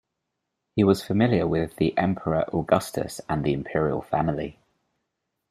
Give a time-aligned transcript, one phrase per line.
[0.75, 4.57] He was familiar with the emperor Augustus and the imperial family.